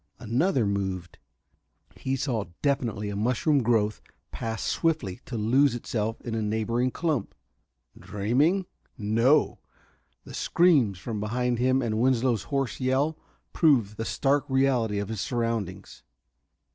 [0.17, 1.19] Another moved.
[1.95, 7.35] He saw definitely a mushroom growth pass swiftly to lose itself in a neighboring clump.
[7.95, 8.65] Dreaming?
[8.97, 9.59] No!
[10.23, 13.15] The screams from behind him and Winslow's hoarse yell
[13.53, 16.01] proved the stark reality of his surroundings.